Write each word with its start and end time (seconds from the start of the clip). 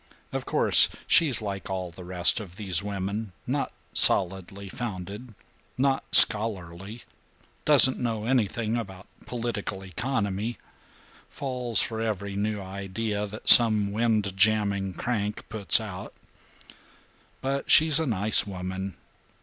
Of 0.31 0.47
course 0.47 0.89
she's 1.05 1.43
like 1.43 1.69
all 1.69 1.91
the 1.91 2.03
rest 2.03 2.39
of 2.39 2.55
these 2.55 2.81
women 2.81 3.33
not 3.45 3.71
solidly 3.93 4.67
founded 4.67 5.35
not 5.77 6.03
scholarly 6.11 7.03
doesn't 7.65 7.99
know 7.99 8.25
anything 8.25 8.77
about 8.77 9.05
political 9.27 9.83
economy 9.85 10.57
falls 11.29 11.83
for 11.83 12.01
every 12.01 12.35
new 12.35 12.59
idea 12.59 13.27
that 13.27 13.47
some 13.47 13.91
windjamming 13.91 14.95
crank 14.97 15.47
puts 15.49 15.79
out. 15.79 16.15
But 17.41 17.69
she's 17.69 17.99
a 17.99 18.07
nice 18.07 18.47
woman. 18.47 18.95